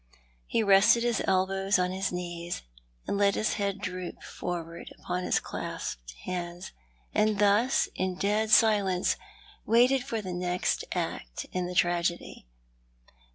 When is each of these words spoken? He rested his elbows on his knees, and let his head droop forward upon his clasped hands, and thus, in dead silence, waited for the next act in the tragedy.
He 0.47 0.63
rested 0.63 1.03
his 1.03 1.21
elbows 1.27 1.77
on 1.77 1.91
his 1.91 2.11
knees, 2.11 2.63
and 3.05 3.19
let 3.19 3.35
his 3.35 3.53
head 3.61 3.77
droop 3.79 4.23
forward 4.23 4.91
upon 4.97 5.23
his 5.23 5.39
clasped 5.39 6.15
hands, 6.25 6.71
and 7.13 7.37
thus, 7.37 7.87
in 7.93 8.15
dead 8.15 8.49
silence, 8.49 9.15
waited 9.63 10.03
for 10.03 10.19
the 10.19 10.33
next 10.33 10.85
act 10.93 11.45
in 11.51 11.67
the 11.67 11.75
tragedy. 11.75 12.47